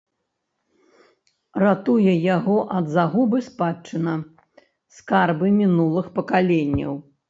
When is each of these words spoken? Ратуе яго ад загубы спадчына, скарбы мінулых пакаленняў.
Ратуе 1.65 2.13
яго 2.35 2.57
ад 2.79 2.85
загубы 2.97 3.45
спадчына, 3.51 4.19
скарбы 5.01 5.57
мінулых 5.63 6.15
пакаленняў. 6.21 6.93